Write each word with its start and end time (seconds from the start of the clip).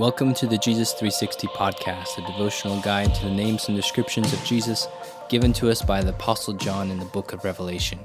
Welcome 0.00 0.32
to 0.36 0.46
the 0.46 0.56
Jesus 0.56 0.94
360 0.94 1.46
podcast, 1.48 2.16
a 2.16 2.26
devotional 2.26 2.80
guide 2.80 3.14
to 3.16 3.26
the 3.26 3.34
names 3.34 3.68
and 3.68 3.76
descriptions 3.76 4.32
of 4.32 4.42
Jesus 4.44 4.88
given 5.28 5.52
to 5.52 5.68
us 5.68 5.82
by 5.82 6.00
the 6.00 6.08
Apostle 6.08 6.54
John 6.54 6.90
in 6.90 6.98
the 6.98 7.04
book 7.04 7.34
of 7.34 7.44
Revelation. 7.44 7.98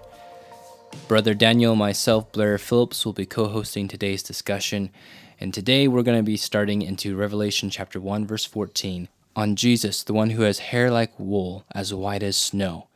Brother 1.08 1.34
Daniel 1.34 1.74
myself, 1.74 2.34
Blair 2.34 2.58
Phillips, 2.58 3.06
will 3.06 3.14
be 3.14 3.26
co 3.26 3.48
hosting 3.48 3.88
today's 3.88 4.24
discussion, 4.24 4.90
and 5.40 5.54
today 5.54 5.88
we're 5.88 6.04
going 6.04 6.20
to 6.20 6.22
be 6.22 6.36
starting 6.36 6.82
into 6.82 7.16
Revelation 7.16 7.70
chapter 7.70 8.02
1, 8.02 8.28
verse 8.28 8.44
14, 8.44 9.08
on 9.34 9.56
Jesus, 9.56 10.04
the 10.04 10.14
one 10.14 10.32
who 10.32 10.42
has 10.42 10.60
hair 10.60 10.92
like 10.92 11.18
wool, 11.18 11.64
as 11.74 11.94
white 11.94 12.24
as 12.24 12.36
snow. 12.36 12.90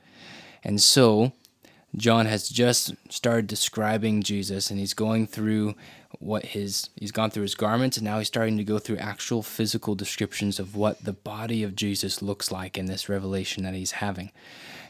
And 0.62 0.82
so, 0.82 1.32
John 1.96 2.26
has 2.26 2.50
just 2.50 2.96
started 3.10 3.48
describing 3.48 4.24
Jesus 4.24 4.70
and 4.70 4.78
he's 4.78 4.94
going 4.94 5.26
through 5.26 5.76
what 6.18 6.48
his 6.48 6.90
he's 6.96 7.12
gone 7.12 7.30
through 7.30 7.44
his 7.44 7.56
garments 7.56 7.98
and 7.98 8.04
now 8.04 8.18
he's 8.18 8.28
starting 8.28 8.58
to 8.58 8.64
go 8.64 8.80
through 8.80 8.98
actual 8.98 9.44
physical 9.44 9.94
descriptions 9.94 10.60
of 10.60 10.76
what 10.76 11.04
the 11.04 11.14
body 11.14 11.62
of 11.64 11.76
Jesus 11.76 12.22
looks 12.22 12.52
like 12.52 12.78
in 12.78 12.88
this 12.88 13.08
revelation 13.08 13.64
that 13.64 13.76
he's 13.76 13.92
having. 13.92 14.32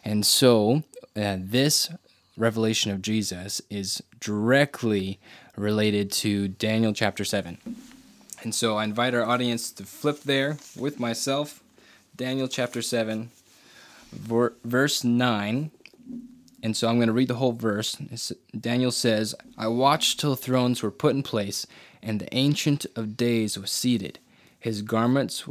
And 0.03 0.25
so 0.25 0.83
uh, 1.15 1.37
this 1.39 1.91
revelation 2.37 2.91
of 2.91 3.01
Jesus 3.01 3.61
is 3.69 4.01
directly 4.19 5.19
related 5.57 6.11
to 6.11 6.47
Daniel 6.47 6.93
chapter 6.93 7.25
7. 7.25 7.57
And 8.41 8.55
so 8.55 8.77
I 8.77 8.85
invite 8.85 9.13
our 9.13 9.25
audience 9.25 9.71
to 9.73 9.83
flip 9.83 10.21
there 10.21 10.57
with 10.77 10.99
myself 10.99 11.61
Daniel 12.15 12.47
chapter 12.47 12.81
7 12.81 13.31
verse 14.11 15.03
9 15.03 15.71
and 16.61 16.75
so 16.75 16.87
I'm 16.87 16.97
going 16.97 17.07
to 17.07 17.13
read 17.13 17.27
the 17.27 17.35
whole 17.35 17.53
verse. 17.53 17.95
Daniel 18.59 18.91
says, 18.91 19.35
I 19.57 19.67
watched 19.67 20.19
till 20.19 20.35
thrones 20.35 20.83
were 20.83 20.91
put 20.91 21.15
in 21.15 21.23
place, 21.23 21.65
and 22.01 22.19
the 22.19 22.33
Ancient 22.35 22.85
of 22.95 23.17
Days 23.17 23.57
was 23.57 23.71
seated. 23.71 24.19
His 24.59 24.81
garments 24.81 25.45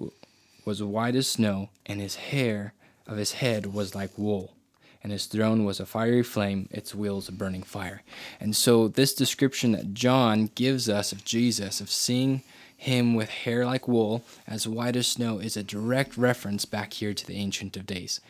was 0.64 0.82
white 0.82 1.16
as 1.16 1.28
snow, 1.28 1.70
and 1.86 2.00
his 2.00 2.16
hair 2.16 2.74
of 3.06 3.16
his 3.16 3.32
head 3.32 3.72
was 3.72 3.94
like 3.94 4.16
wool. 4.18 4.54
And 5.02 5.12
his 5.12 5.26
throne 5.26 5.64
was 5.64 5.80
a 5.80 5.86
fiery 5.86 6.22
flame, 6.22 6.68
its 6.70 6.94
wheels 6.94 7.28
a 7.28 7.32
burning 7.32 7.62
fire. 7.62 8.02
And 8.40 8.54
so, 8.54 8.88
this 8.88 9.14
description 9.14 9.72
that 9.72 9.94
John 9.94 10.50
gives 10.54 10.88
us 10.88 11.12
of 11.12 11.24
Jesus, 11.24 11.80
of 11.80 11.90
seeing 11.90 12.42
him 12.76 13.14
with 13.14 13.30
hair 13.30 13.64
like 13.64 13.88
wool, 13.88 14.24
as 14.46 14.68
white 14.68 14.96
as 14.96 15.06
snow, 15.06 15.38
is 15.38 15.56
a 15.56 15.62
direct 15.62 16.16
reference 16.18 16.64
back 16.64 16.92
here 16.94 17.14
to 17.14 17.26
the 17.26 17.36
Ancient 17.36 17.76
of 17.76 17.86
Days. 17.86 18.20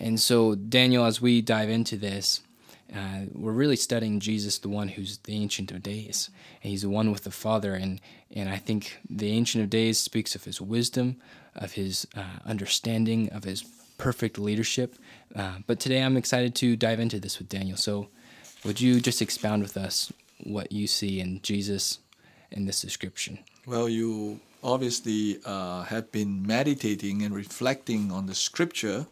And 0.00 0.18
so, 0.18 0.54
Daniel, 0.54 1.04
as 1.04 1.20
we 1.20 1.42
dive 1.42 1.68
into 1.68 1.96
this, 1.98 2.40
uh, 2.94 3.26
we're 3.32 3.52
really 3.52 3.76
studying 3.76 4.18
Jesus, 4.18 4.58
the 4.58 4.70
one 4.70 4.88
who's 4.88 5.18
the 5.18 5.34
Ancient 5.34 5.70
of 5.70 5.82
Days. 5.82 6.30
And 6.62 6.70
he's 6.70 6.82
the 6.82 6.88
one 6.88 7.12
with 7.12 7.24
the 7.24 7.30
Father. 7.30 7.74
And, 7.74 8.00
and 8.34 8.48
I 8.48 8.56
think 8.56 8.98
the 9.08 9.30
Ancient 9.30 9.62
of 9.62 9.70
Days 9.70 9.98
speaks 9.98 10.34
of 10.34 10.44
his 10.44 10.60
wisdom, 10.60 11.16
of 11.54 11.72
his 11.72 12.06
uh, 12.16 12.40
understanding, 12.46 13.28
of 13.30 13.44
his 13.44 13.62
perfect 13.98 14.38
leadership. 14.38 14.96
Uh, 15.36 15.56
but 15.66 15.78
today 15.78 16.02
I'm 16.02 16.16
excited 16.16 16.54
to 16.56 16.76
dive 16.76 16.98
into 16.98 17.20
this 17.20 17.38
with 17.38 17.50
Daniel. 17.50 17.76
So, 17.76 18.08
would 18.64 18.80
you 18.80 19.00
just 19.00 19.22
expound 19.22 19.62
with 19.62 19.76
us 19.76 20.12
what 20.42 20.72
you 20.72 20.86
see 20.86 21.20
in 21.20 21.40
Jesus 21.42 21.98
in 22.50 22.66
this 22.66 22.80
description? 22.80 23.38
Well, 23.66 23.88
you 23.88 24.40
obviously 24.62 25.38
uh, 25.44 25.84
have 25.84 26.10
been 26.10 26.46
meditating 26.46 27.22
and 27.22 27.34
reflecting 27.34 28.10
on 28.10 28.26
the 28.26 28.34
scripture 28.34 29.06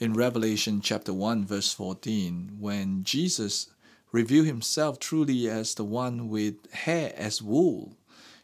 in 0.00 0.14
Revelation 0.14 0.80
chapter 0.80 1.12
1, 1.12 1.44
verse 1.44 1.72
14, 1.72 2.58
when 2.60 3.02
Jesus 3.02 3.68
revealed 4.12 4.46
himself 4.46 5.00
truly 5.00 5.48
as 5.48 5.74
the 5.74 5.84
one 5.84 6.28
with 6.28 6.70
hair 6.72 7.12
as 7.16 7.42
wool. 7.42 7.96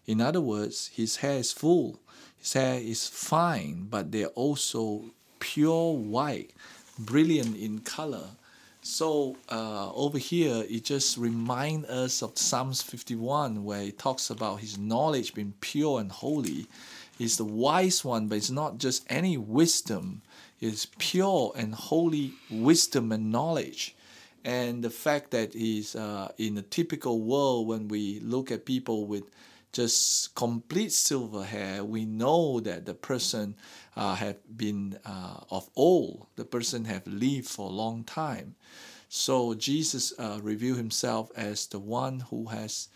In 0.05 0.20
other 0.20 0.41
words, 0.41 0.88
his 0.88 1.16
hair 1.16 1.38
is 1.38 1.52
full, 1.52 2.00
his 2.36 2.55
hair 2.55 2.80
is 2.80 3.06
fine, 3.06 3.86
but 3.89 4.11
they're 4.11 4.27
also 4.28 5.05
pure 5.39 5.95
white, 5.95 6.51
brilliant 6.98 7.57
in 7.57 7.78
color. 7.78 8.30
So 8.83 9.36
uh, 9.48 9.92
over 9.92 10.18
here, 10.18 10.64
it 10.68 10.84
just 10.84 11.17
reminds 11.17 11.89
us 11.89 12.23
of 12.23 12.36
Psalms 12.36 12.83
51, 12.83 13.64
where 13.64 13.83
it 13.83 13.98
talks 13.98 14.28
about 14.28 14.61
his 14.61 14.77
knowledge 14.77 15.34
being 15.34 15.55
pure 15.61 16.01
and 16.01 16.11
holy. 16.11 16.67
He's 17.19 17.36
the 17.36 17.45
wise 17.45 18.05
one, 18.05 18.29
but 18.29 18.36
it's 18.36 18.51
not 18.51 18.79
just 18.79 19.05
any 19.08 19.36
wisdom 19.36 20.23
It's 20.61 20.86
pure 20.98 21.52
and 21.57 21.75
holy 21.75 22.33
wisdom 22.51 23.13
and 23.13 23.30
knowledge. 23.30 23.95
And 24.45 24.83
the 24.83 24.91
fact 24.91 25.30
that 25.33 25.55
he's 25.55 25.95
uh, 25.97 26.33
in 26.39 26.57
a 26.58 26.63
typical 26.63 27.20
world, 27.20 27.67
when 27.69 27.89
we 27.89 28.20
look 28.20 28.51
at 28.51 28.64
people 28.64 29.07
with 29.07 29.25
just 29.73 30.35
complete 30.35 30.92
silver 30.92 31.45
hair, 31.45 31.85
we 31.85 32.05
know 32.05 32.61
that 32.61 32.86
the 32.86 32.95
person 32.95 33.57
uh, 33.96 34.14
have 34.14 34.36
been 34.57 34.98
uh, 35.05 35.41
of 35.51 35.69
old. 35.77 36.27
The 36.36 36.45
person 36.45 36.85
have 36.86 37.07
lived 37.07 37.48
for 37.48 37.69
a 37.69 37.73
long 37.73 38.05
time. 38.05 38.55
So 39.08 39.55
Jesus 39.55 40.13
uh, 40.19 40.39
revealed 40.42 40.79
himself 40.79 41.31
as 41.36 41.67
the 41.67 41.79
one 41.79 42.20
who 42.31 42.46
has 42.46 42.89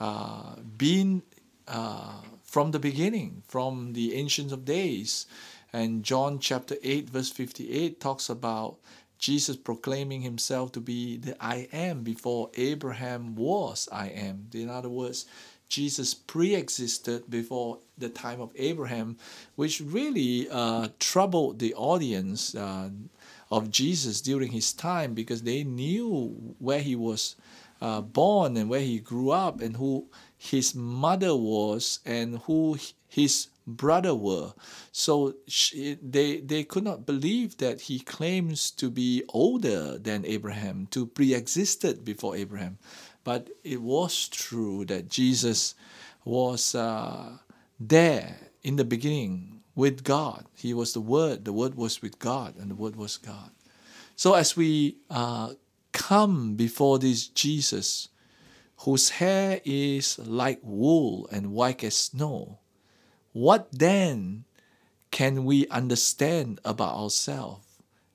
uh, 0.00 0.56
been 0.76 1.22
uh, 1.68 2.20
from 2.44 2.70
the 2.70 2.78
beginning, 2.78 3.42
from 3.46 3.92
the 3.92 4.14
ancients 4.14 4.52
of 4.52 4.64
days. 4.64 5.26
And 5.72 6.02
John 6.02 6.38
chapter 6.38 6.76
8, 6.82 7.10
verse 7.10 7.30
58 7.30 8.00
talks 8.00 8.28
about 8.28 8.76
Jesus 9.18 9.56
proclaiming 9.56 10.22
himself 10.22 10.72
to 10.72 10.80
be 10.80 11.16
the 11.16 11.36
I 11.42 11.68
am 11.72 12.02
before 12.02 12.50
Abraham 12.54 13.34
was 13.34 13.88
I 13.90 14.08
am. 14.08 14.48
In 14.54 14.70
other 14.70 14.88
words, 14.88 15.26
Jesus 15.68 16.14
pre 16.14 16.54
existed 16.54 17.28
before 17.28 17.78
the 17.98 18.08
time 18.08 18.40
of 18.40 18.52
Abraham, 18.56 19.16
which 19.56 19.80
really 19.80 20.48
uh, 20.50 20.88
troubled 21.00 21.58
the 21.58 21.74
audience 21.74 22.54
uh, 22.54 22.90
of 23.50 23.70
Jesus 23.70 24.20
during 24.20 24.52
his 24.52 24.72
time 24.72 25.14
because 25.14 25.42
they 25.42 25.64
knew 25.64 26.54
where 26.58 26.80
he 26.80 26.94
was 26.94 27.36
uh, 27.80 28.00
born 28.00 28.56
and 28.56 28.68
where 28.70 28.80
he 28.80 28.98
grew 28.98 29.30
up 29.30 29.60
and 29.60 29.76
who 29.76 30.06
his 30.36 30.74
mother 30.74 31.34
was 31.34 32.00
and 32.04 32.38
who 32.40 32.78
his 33.08 33.48
brother 33.66 34.14
were. 34.14 34.52
So 34.92 35.34
she, 35.46 35.98
they, 36.02 36.38
they 36.40 36.64
could 36.64 36.84
not 36.84 37.06
believe 37.06 37.58
that 37.58 37.82
he 37.82 37.98
claims 37.98 38.70
to 38.72 38.90
be 38.90 39.24
older 39.30 39.98
than 39.98 40.24
Abraham, 40.24 40.86
to 40.92 41.06
pre 41.06 41.34
existed 41.34 42.04
before 42.04 42.36
Abraham. 42.36 42.78
But 43.24 43.48
it 43.64 43.82
was 43.82 44.28
true 44.28 44.84
that 44.84 45.08
Jesus 45.08 45.74
was 46.24 46.74
uh, 46.74 47.38
there 47.80 48.36
in 48.62 48.76
the 48.76 48.84
beginning 48.84 49.62
with 49.74 50.04
God. 50.04 50.46
He 50.54 50.72
was 50.72 50.92
the 50.92 51.00
Word, 51.00 51.44
the 51.44 51.52
Word 51.52 51.74
was 51.74 52.00
with 52.02 52.18
God, 52.18 52.56
and 52.56 52.70
the 52.70 52.74
Word 52.74 52.96
was 52.96 53.16
God. 53.16 53.50
So 54.14 54.34
as 54.34 54.56
we 54.56 54.96
uh, 55.10 55.54
come 55.92 56.54
before 56.54 56.98
this 56.98 57.26
Jesus, 57.28 58.08
whose 58.78 59.10
hair 59.10 59.60
is 59.64 60.18
like 60.18 60.60
wool 60.62 61.28
and 61.32 61.52
white 61.52 61.82
as 61.82 61.96
snow, 61.96 62.58
what 63.32 63.68
then 63.72 64.44
can 65.10 65.44
we 65.44 65.66
understand 65.68 66.60
about 66.64 66.94
ourselves? 66.94 67.64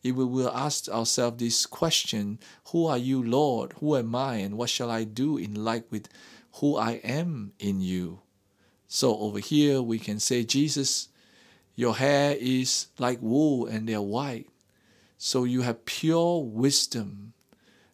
If 0.04 0.16
we 0.16 0.26
will 0.26 0.50
ask 0.50 0.90
ourselves 0.90 1.38
this 1.38 1.66
question 1.66 2.40
Who 2.72 2.88
are 2.88 2.98
you, 2.98 3.22
Lord? 3.22 3.74
Who 3.80 3.96
am 3.96 4.16
I? 4.16 4.36
And 4.38 4.58
what 4.58 4.70
shall 4.70 4.90
I 4.90 5.04
do 5.04 5.38
in 5.38 5.64
light 5.64 5.86
with 5.92 6.10
who 6.54 6.76
I 6.76 6.94
am 7.04 7.54
in 7.60 7.82
you? 7.82 8.22
So 8.88 9.18
over 9.20 9.40
here 9.40 9.82
we 9.82 10.00
can 10.00 10.20
say, 10.20 10.44
Jesus, 10.44 11.10
your 11.76 11.96
hair 11.96 12.36
is 12.40 12.88
like 12.98 13.20
wool 13.22 13.68
and 13.68 13.88
they're 13.88 14.02
white. 14.02 14.50
So 15.18 15.44
you 15.44 15.62
have 15.62 15.86
pure 15.86 16.44
wisdom 16.44 17.34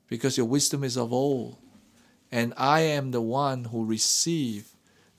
because 0.08 0.38
your 0.38 0.48
wisdom 0.48 0.84
is 0.84 0.98
of 0.98 1.12
old. 1.12 1.58
And 2.32 2.54
I 2.58 2.82
am 2.82 3.12
the 3.12 3.22
one 3.22 3.66
who 3.66 3.86
receive 3.86 4.70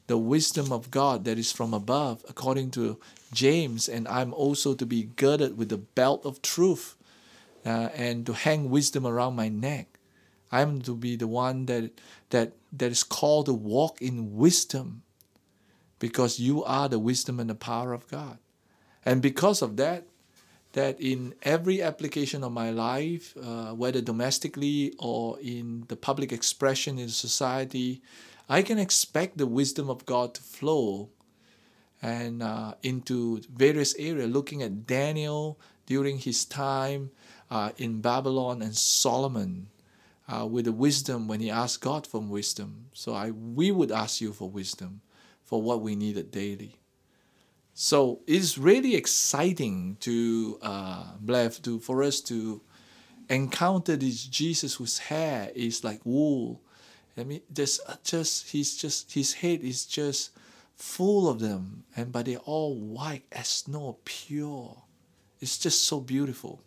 the 0.06 0.19
wisdom 0.19 0.72
of 0.72 0.90
God 0.90 1.25
that 1.25 1.38
is 1.38 1.52
from 1.52 1.75
above, 1.75 2.25
according 2.28 2.70
to 2.72 2.99
James, 3.32 3.88
and 3.88 4.08
I'm 4.08 4.32
also 4.32 4.75
to 4.75 4.87
be 4.87 5.05
girded 5.16 5.58
with 5.58 5.69
the 5.69 5.76
belt 5.78 6.25
of 6.25 6.40
truth 6.40 6.96
uh, 7.64 7.90
and 7.94 8.25
to 8.26 8.32
hang 8.32 8.70
wisdom 8.70 9.06
around 9.06 9.37
my 9.37 9.49
neck. 9.49 9.99
I'm 10.50 10.81
to 10.82 10.96
be 10.96 11.16
the 11.16 11.28
one 11.28 11.66
that, 11.66 11.90
that, 12.31 12.52
that 12.72 12.90
is 12.90 13.02
called 13.02 13.46
to 13.46 13.52
walk 13.52 14.00
in 14.00 14.37
wisdom 14.37 15.02
because 15.99 16.40
you 16.40 16.64
are 16.64 16.88
the 16.88 16.99
wisdom 16.99 17.38
and 17.38 17.50
the 17.50 17.55
power 17.55 17.93
of 17.93 18.08
God. 18.08 18.38
And 19.05 19.20
because 19.20 19.60
of 19.60 19.76
that, 19.76 20.06
that 20.73 21.00
in 21.00 21.35
every 21.43 21.81
application 21.82 22.44
of 22.44 22.53
my 22.53 22.70
life, 22.70 23.35
uh, 23.43 23.73
whether 23.73 24.00
domestically 24.00 24.94
or 24.99 25.38
in 25.41 25.85
the 25.88 25.97
public 25.97 26.32
expression 26.32 26.99
in 26.99 27.09
society, 27.09 28.03
I 28.49 28.62
can 28.62 28.79
expect 28.79 29.38
the 29.38 29.47
wisdom 29.47 29.88
of 29.91 30.06
God 30.06 30.35
to 30.35 30.43
flow 30.43 31.11
and 32.03 32.43
uh, 32.43 32.75
into 32.82 33.43
various 33.53 33.94
areas. 33.97 34.31
Looking 34.31 34.62
at 34.62 34.87
Daniel 34.87 35.59
during 35.87 36.19
his 36.19 36.44
time 36.44 37.11
uh, 37.50 37.70
in 37.76 38.00
Babylon 38.00 38.62
and 38.62 38.76
Solomon 38.76 39.69
uh, 40.29 40.47
with 40.47 40.67
the 40.67 40.73
wisdom 40.73 41.26
when 41.29 41.41
he 41.41 41.50
asked 41.50 41.81
God 41.81 42.06
for 42.06 42.20
wisdom. 42.20 42.87
So 42.93 43.15
I 43.15 43.31
we 43.31 43.73
would 43.73 43.91
ask 43.91 44.20
you 44.20 44.32
for 44.32 44.49
wisdom 44.49 45.00
for 45.43 45.62
what 45.62 45.81
we 45.81 45.97
needed 45.97 46.31
daily. 46.31 46.76
So 47.81 48.19
it's 48.27 48.59
really 48.59 48.97
exciting 48.97 49.99
to 50.01 50.59
uh, 50.61 51.13
to 51.63 51.79
for 51.79 52.03
us 52.03 52.21
to 52.23 52.61
encounter 53.31 53.95
this 53.95 54.25
Jesus 54.25 54.75
whose 54.75 54.99
hair 54.99 55.53
is 55.55 55.85
like 55.85 56.05
wool. 56.05 56.61
I 57.17 57.23
mean, 57.23 57.41
just 57.53 57.81
just 58.03 58.49
he's 58.49 58.77
just 58.77 59.13
his 59.13 59.35
head 59.35 59.61
is 59.63 59.87
just 59.87 60.33
full 60.75 61.29
of 61.29 61.39
them, 61.39 61.85
and 61.95 62.11
but 62.11 62.27
they're 62.27 62.39
all 62.39 62.75
white 62.75 63.23
as 63.31 63.47
snow, 63.47 63.99
pure. 64.05 64.83
It's 65.41 65.57
just 65.57 65.85
so 65.85 66.01
beautiful. 66.01 66.61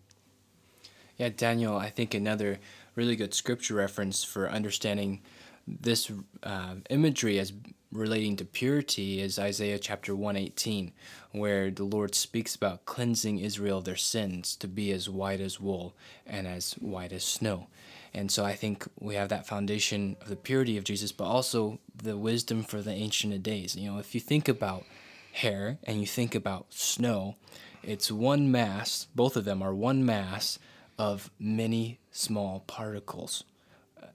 Yeah, 1.17 1.27
Daniel, 1.27 1.75
I 1.75 1.89
think 1.89 2.13
another 2.13 2.57
really 2.95 3.17
good 3.17 3.33
scripture 3.33 3.75
reference 3.75 4.23
for 4.23 4.49
understanding 4.49 5.21
this 5.67 6.09
uh, 6.41 6.75
imagery 6.89 7.37
as 7.37 7.51
relating 7.91 8.35
to 8.37 8.45
purity 8.45 9.21
is 9.21 9.37
Isaiah 9.37 9.79
chapter 9.79 10.15
118, 10.15 10.93
where 11.31 11.69
the 11.69 11.83
Lord 11.83 12.15
speaks 12.15 12.55
about 12.55 12.85
cleansing 12.85 13.39
Israel 13.39 13.79
of 13.79 13.85
their 13.85 13.95
sins 13.95 14.55
to 14.57 14.67
be 14.67 14.91
as 14.91 15.09
white 15.09 15.41
as 15.41 15.59
wool 15.59 15.93
and 16.25 16.47
as 16.47 16.73
white 16.73 17.11
as 17.11 17.23
snow. 17.23 17.67
And 18.13 18.31
so 18.31 18.43
I 18.43 18.53
think 18.53 18.87
we 18.99 19.15
have 19.15 19.29
that 19.29 19.47
foundation 19.47 20.17
of 20.21 20.29
the 20.29 20.35
purity 20.35 20.77
of 20.77 20.83
Jesus, 20.83 21.11
but 21.11 21.25
also 21.25 21.79
the 21.95 22.17
wisdom 22.17 22.63
for 22.63 22.81
the 22.81 22.91
ancient 22.93 23.33
of 23.33 23.43
days. 23.43 23.75
You 23.75 23.91
know, 23.91 23.99
if 23.99 24.13
you 24.13 24.21
think 24.21 24.47
about 24.47 24.85
hair 25.33 25.77
and 25.83 25.99
you 25.99 26.07
think 26.07 26.35
about 26.35 26.73
snow, 26.73 27.35
it's 27.83 28.11
one 28.11 28.51
mass, 28.51 29.07
both 29.15 29.35
of 29.35 29.45
them 29.45 29.61
are 29.61 29.73
one 29.73 30.05
mass 30.05 30.59
of 30.97 31.31
many 31.39 31.99
small 32.11 32.63
particles. 32.67 33.43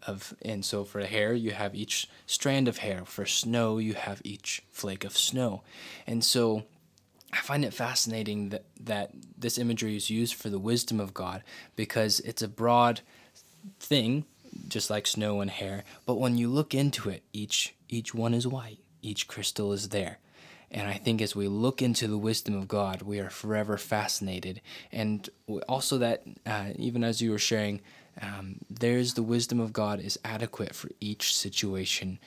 Of, 0.06 0.34
and 0.42 0.64
so 0.64 0.84
for 0.84 1.00
hair 1.00 1.32
you 1.34 1.50
have 1.50 1.74
each 1.74 2.08
strand 2.26 2.68
of 2.68 2.78
hair 2.78 3.04
for 3.04 3.26
snow 3.26 3.78
you 3.78 3.94
have 3.94 4.20
each 4.24 4.62
flake 4.70 5.04
of 5.04 5.16
snow 5.16 5.62
and 6.06 6.22
so 6.22 6.64
I 7.32 7.38
find 7.38 7.64
it 7.64 7.74
fascinating 7.74 8.50
that, 8.50 8.64
that 8.80 9.10
this 9.36 9.58
imagery 9.58 9.96
is 9.96 10.10
used 10.10 10.34
for 10.34 10.48
the 10.48 10.58
wisdom 10.58 11.00
of 11.00 11.12
God 11.12 11.42
because 11.74 12.20
it's 12.20 12.42
a 12.42 12.48
broad 12.48 13.00
thing, 13.80 14.24
just 14.68 14.90
like 14.90 15.06
snow 15.06 15.40
and 15.40 15.50
hair. 15.50 15.84
But 16.06 16.14
when 16.14 16.38
you 16.38 16.48
look 16.48 16.74
into 16.74 17.10
it, 17.10 17.24
each 17.32 17.74
each 17.88 18.14
one 18.14 18.34
is 18.34 18.46
white. 18.46 18.78
Each 19.02 19.28
crystal 19.28 19.72
is 19.72 19.90
there. 19.90 20.18
And 20.70 20.88
I 20.88 20.94
think 20.94 21.22
as 21.22 21.36
we 21.36 21.46
look 21.46 21.80
into 21.80 22.08
the 22.08 22.18
wisdom 22.18 22.56
of 22.56 22.66
God, 22.66 23.02
we 23.02 23.20
are 23.20 23.30
forever 23.30 23.78
fascinated. 23.78 24.60
And 24.90 25.28
also 25.68 25.98
that, 25.98 26.24
uh, 26.44 26.70
even 26.76 27.04
as 27.04 27.22
you 27.22 27.30
were 27.30 27.38
sharing, 27.38 27.80
um, 28.20 28.56
there's 28.70 29.14
the 29.14 29.22
wisdom 29.22 29.60
of 29.60 29.72
God 29.72 30.00
is 30.00 30.18
adequate 30.24 30.74
for 30.74 30.88
each 31.00 31.36
situation 31.36 32.18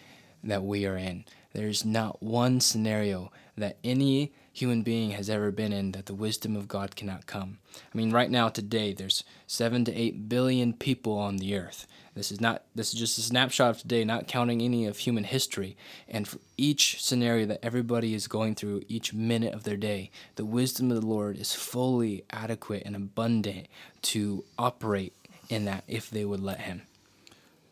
that 0.43 0.63
we 0.63 0.85
are 0.85 0.97
in. 0.97 1.25
There's 1.53 1.83
not 1.83 2.21
one 2.21 2.59
scenario 2.59 3.31
that 3.57 3.77
any 3.83 4.31
human 4.53 4.83
being 4.83 5.11
has 5.11 5.29
ever 5.29 5.51
been 5.51 5.73
in 5.73 5.93
that 5.93 6.05
the 6.05 6.13
wisdom 6.13 6.55
of 6.55 6.67
God 6.67 6.95
cannot 6.95 7.25
come. 7.25 7.59
I 7.75 7.97
mean, 7.97 8.11
right 8.11 8.29
now, 8.29 8.49
today, 8.49 8.93
there's 8.93 9.23
seven 9.47 9.83
to 9.85 9.95
eight 9.95 10.29
billion 10.29 10.73
people 10.73 11.17
on 11.17 11.37
the 11.37 11.55
earth. 11.55 11.87
This 12.13 12.31
is 12.31 12.41
not. 12.41 12.63
This 12.75 12.93
is 12.93 12.99
just 12.99 13.17
a 13.17 13.21
snapshot 13.21 13.69
of 13.69 13.81
today, 13.81 14.03
not 14.03 14.27
counting 14.27 14.61
any 14.61 14.85
of 14.85 14.97
human 14.97 15.23
history. 15.23 15.77
And 16.07 16.27
for 16.27 16.39
each 16.57 17.01
scenario 17.01 17.45
that 17.47 17.63
everybody 17.63 18.13
is 18.13 18.27
going 18.27 18.55
through, 18.55 18.83
each 18.87 19.13
minute 19.13 19.53
of 19.53 19.63
their 19.63 19.77
day, 19.77 20.11
the 20.35 20.45
wisdom 20.45 20.91
of 20.91 20.99
the 20.99 21.07
Lord 21.07 21.37
is 21.37 21.53
fully 21.53 22.23
adequate 22.31 22.83
and 22.85 22.95
abundant 22.95 23.67
to 24.03 24.43
operate 24.57 25.13
in 25.49 25.65
that 25.65 25.83
if 25.87 26.09
they 26.09 26.23
would 26.23 26.41
let 26.41 26.61
Him. 26.61 26.83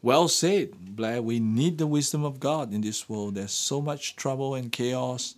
Well 0.02 0.28
said, 0.28 0.96
Blair. 0.96 1.22
We 1.22 1.40
need 1.40 1.78
the 1.78 1.88
wisdom 1.88 2.24
of 2.24 2.40
God 2.40 2.74
in 2.74 2.82
this 2.82 3.10
world. 3.10 3.36
There's 3.36 3.52
so 3.52 3.82
much 3.82 4.16
trouble 4.16 4.56
and 4.56 4.72
chaos. 4.72 5.36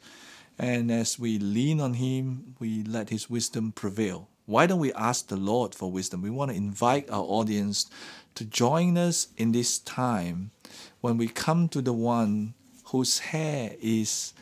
And 0.58 0.92
as 0.92 1.18
we 1.18 1.40
lean 1.40 1.80
on 1.80 1.94
Him, 1.94 2.56
we 2.60 2.84
let 2.84 3.10
His 3.10 3.30
wisdom 3.30 3.72
prevail. 3.72 4.28
Why 4.46 4.66
don't 4.66 4.80
we 4.80 4.92
ask 4.94 5.28
the 5.28 5.38
Lord 5.38 5.76
for 5.76 5.92
wisdom? 5.92 6.22
We 6.22 6.30
want 6.30 6.52
to 6.52 6.58
invite 6.58 7.10
our 7.10 7.24
audience 7.24 7.86
to 8.36 8.46
join 8.46 8.98
us 8.98 9.28
in 9.38 9.52
this 9.52 9.80
time 9.80 10.52
when 11.02 11.18
we 11.18 11.28
come 11.28 11.70
to 11.70 11.82
the 11.82 11.94
one 11.94 12.54
whose 12.86 13.20
hair 13.20 13.76
is 13.80 14.34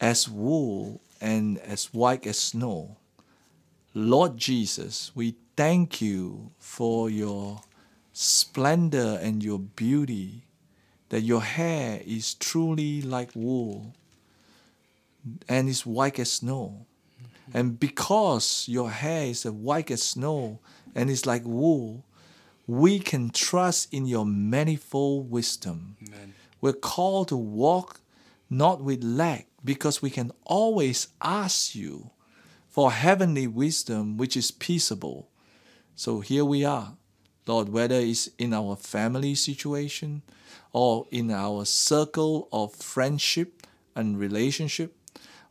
as 0.00 0.28
wool 0.28 1.00
and 1.20 1.58
as 1.58 1.92
white 1.92 2.26
as 2.26 2.38
snow. 2.38 2.96
Lord 3.94 4.36
Jesus, 4.36 5.12
we 5.14 5.36
thank 5.56 6.00
you 6.00 6.52
for 6.58 7.10
your 7.10 7.62
splendor 8.12 9.18
and 9.20 9.42
your 9.42 9.58
beauty, 9.58 10.44
that 11.08 11.22
your 11.22 11.42
hair 11.42 12.00
is 12.04 12.34
truly 12.34 13.02
like 13.02 13.30
wool 13.34 13.94
and 15.48 15.68
is 15.68 15.84
white 15.84 16.18
as 16.18 16.32
snow. 16.32 16.86
Mm-hmm. 17.20 17.58
And 17.58 17.80
because 17.80 18.66
your 18.68 18.90
hair 18.90 19.26
is 19.26 19.44
white 19.44 19.90
as 19.90 20.02
snow 20.02 20.60
and 20.94 21.10
is 21.10 21.26
like 21.26 21.44
wool, 21.44 22.04
we 22.66 22.98
can 22.98 23.30
trust 23.30 23.92
in 23.92 24.06
your 24.06 24.26
manifold 24.26 25.30
wisdom. 25.30 25.96
Amen. 26.06 26.34
We're 26.60 26.72
called 26.72 27.28
to 27.28 27.36
walk 27.36 28.00
not 28.50 28.82
with 28.82 29.04
lack 29.04 29.46
because 29.64 30.02
we 30.02 30.10
can 30.10 30.32
always 30.44 31.08
ask 31.20 31.74
you 31.74 32.10
for 32.68 32.92
heavenly 32.92 33.46
wisdom 33.46 34.16
which 34.16 34.36
is 34.36 34.50
peaceable. 34.50 35.28
So 35.98 36.20
here 36.20 36.44
we 36.44 36.62
are. 36.62 36.94
Lord, 37.46 37.70
whether 37.70 37.94
it's 37.94 38.28
in 38.36 38.52
our 38.52 38.76
family 38.76 39.34
situation 39.34 40.20
or 40.74 41.06
in 41.10 41.30
our 41.30 41.64
circle 41.64 42.48
of 42.52 42.74
friendship 42.74 43.66
and 43.94 44.18
relationship, 44.18 44.94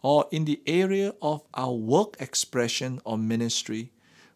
or 0.03 0.27
in 0.29 0.45
the 0.45 0.61
area 0.67 1.15
of 1.19 1.41
our 1.55 1.73
work 1.73 2.15
expression 2.19 3.01
or 3.05 3.17
ministry, 3.17 3.91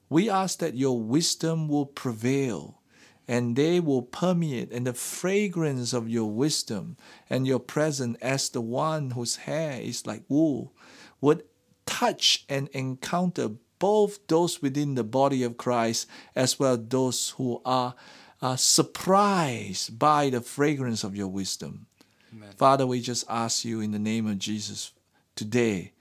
we 0.09 0.27
ask 0.27 0.57
that 0.57 0.73
your 0.73 0.99
wisdom 0.99 1.67
will 1.67 1.85
prevail 1.85 2.81
and 3.27 3.55
they 3.55 3.79
will 3.79 4.01
permeate 4.01 4.71
and 4.71 4.87
the 4.87 4.93
fragrance 4.93 5.93
of 5.93 6.09
your 6.09 6.25
wisdom 6.25 6.97
and 7.29 7.45
your 7.45 7.59
presence 7.59 8.17
as 8.19 8.49
the 8.49 8.61
one 8.61 9.11
whose 9.11 9.35
hair 9.35 9.79
is 9.79 10.07
like 10.07 10.23
wool 10.27 10.73
would 11.21 11.43
touch 11.85 12.45
and 12.49 12.67
encounter 12.69 13.51
both 13.79 14.27
those 14.27 14.61
within 14.61 14.95
the 14.95 15.03
body 15.03 15.43
of 15.43 15.57
Christ 15.57 16.07
as 16.35 16.59
well 16.59 16.73
as 16.73 16.87
those 16.87 17.29
who 17.31 17.61
are, 17.65 17.95
are 18.41 18.57
surprised 18.57 19.97
by 19.97 20.29
the 20.29 20.41
fragrance 20.41 21.03
of 21.03 21.15
your 21.15 21.27
wisdom. 21.27 21.87
Amen. 22.33 22.49
Father, 22.57 22.85
we 22.85 23.01
just 23.01 23.25
ask 23.29 23.65
you 23.65 23.81
in 23.81 23.91
the 23.91 23.99
name 23.99 24.27
of 24.27 24.37
Jesus 24.37 24.91
today, 25.35 25.93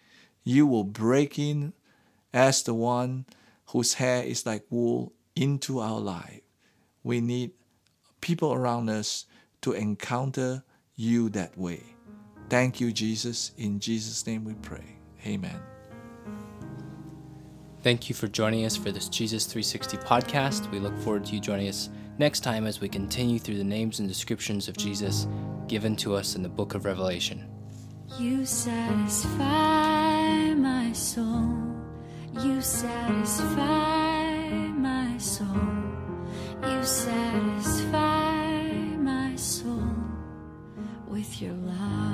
you 0.45 0.67
will 0.67 0.85
break 0.85 1.38
in 1.38 1.73
as 2.33 2.62
the 2.62 2.75
one 2.75 3.25
whose 3.69 3.95
hair 3.95 4.23
is 4.23 4.45
like 4.45 4.64
wool 4.71 5.12
into 5.37 5.79
our 5.79 6.00
life. 6.00 6.41
We 7.02 7.21
need 7.21 7.52
people 8.21 8.52
around 8.52 8.91
us 8.91 9.26
to 9.62 9.73
encounter 9.73 10.64
you 10.97 11.29
that 11.31 11.57
way. 11.57 11.83
Thank 12.49 12.81
you, 12.81 12.93
Jesus. 12.93 13.52
In 13.57 13.79
Jesus' 13.79 14.26
name 14.26 14.45
we 14.45 14.55
pray. 14.55 14.99
Amen. 15.26 15.77
Thank 17.88 18.11
you 18.11 18.14
for 18.14 18.28
joining 18.28 18.66
us 18.66 18.76
for 18.76 18.92
this 18.92 19.09
Jesus 19.09 19.47
360 19.47 19.97
podcast. 19.97 20.71
We 20.71 20.78
look 20.78 20.95
forward 20.99 21.25
to 21.25 21.33
you 21.33 21.40
joining 21.40 21.68
us 21.68 21.88
next 22.18 22.40
time 22.40 22.66
as 22.66 22.83
we 22.83 22.88
continue 22.90 23.38
through 23.38 23.57
the 23.57 23.64
names 23.64 23.99
and 23.99 24.07
descriptions 24.07 24.68
of 24.68 24.76
Jesus 24.76 25.26
given 25.68 25.97
to 25.97 26.14
us 26.14 26.37
in 26.37 26.42
the 26.42 26.50
book 26.50 26.75
of 26.75 26.85
Revelation. 26.85 27.49
You 28.18 28.45
satisfy 28.45 30.52
my 30.52 30.92
soul. 30.92 31.78
You 32.42 32.61
satisfy 32.61 34.37
my 34.76 35.16
soul. 35.16 35.47
You 36.71 36.85
satisfy 36.85 38.52
my 38.99 39.35
soul 39.35 39.95
with 41.09 41.40
your 41.40 41.54
love. 41.54 42.08